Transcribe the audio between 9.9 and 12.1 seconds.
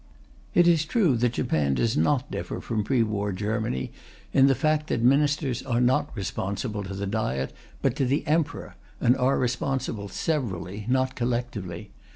severally, not collectively.